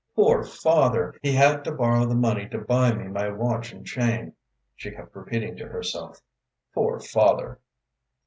[0.15, 1.13] Poor father!
[1.21, 4.33] He had to borrow the money to buy me my watch and chain,"
[4.75, 6.19] she kept repeating to herself.
[6.73, 7.59] "Poor father!"